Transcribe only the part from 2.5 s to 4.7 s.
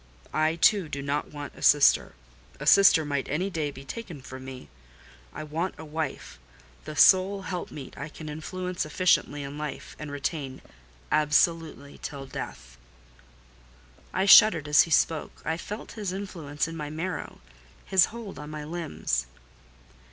a sister might any day be taken from me.